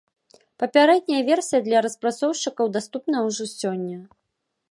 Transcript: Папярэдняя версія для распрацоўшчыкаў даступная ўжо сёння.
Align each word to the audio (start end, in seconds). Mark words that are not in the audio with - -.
Папярэдняя 0.61 1.19
версія 1.27 1.59
для 1.67 1.83
распрацоўшчыкаў 1.87 2.73
даступная 2.79 3.21
ўжо 3.29 3.43
сёння. 3.61 3.97